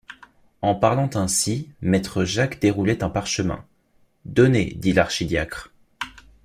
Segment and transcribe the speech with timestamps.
[0.63, 3.63] En parlant ainsi, maître Jacques déroulait un parchemin.—
[4.25, 5.71] Donnez, dit l’archidiacre.